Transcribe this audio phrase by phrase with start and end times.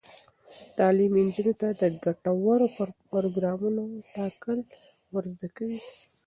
[0.77, 2.65] تعلیم نجونو ته د ګټورو
[3.11, 4.59] پروګرامونو ټاکل
[5.13, 5.79] ور زده کوي.